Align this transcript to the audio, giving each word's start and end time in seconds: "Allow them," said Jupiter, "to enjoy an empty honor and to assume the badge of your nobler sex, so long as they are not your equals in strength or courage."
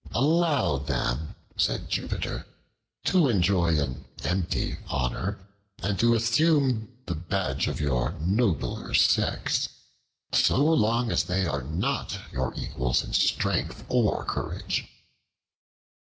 "Allow 0.13 0.79
them," 0.79 1.35
said 1.55 1.87
Jupiter, 1.87 2.47
"to 3.05 3.29
enjoy 3.29 3.79
an 3.79 4.05
empty 4.23 4.77
honor 4.89 5.37
and 5.77 5.99
to 5.99 6.15
assume 6.15 6.91
the 7.05 7.13
badge 7.13 7.67
of 7.67 7.79
your 7.79 8.13
nobler 8.19 8.95
sex, 8.95 9.69
so 10.31 10.57
long 10.57 11.11
as 11.11 11.25
they 11.25 11.45
are 11.45 11.61
not 11.61 12.17
your 12.31 12.51
equals 12.55 13.03
in 13.03 13.13
strength 13.13 13.85
or 13.89 14.25
courage." 14.25 14.87